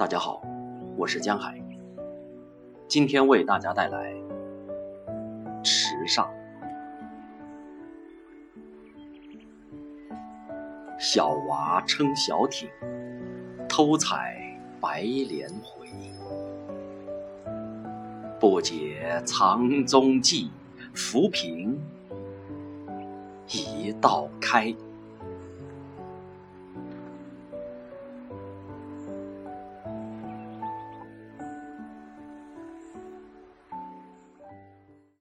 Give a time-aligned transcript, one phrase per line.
[0.00, 0.40] 大家好，
[0.96, 1.62] 我是江海，
[2.88, 4.14] 今天为大家带来
[5.62, 6.26] 池上
[10.98, 12.66] 小娃撑小艇，
[13.68, 14.40] 偷采
[14.80, 15.86] 白莲回。
[18.40, 20.50] 不解藏踪迹，
[20.94, 21.78] 浮萍
[23.48, 24.74] 一道开。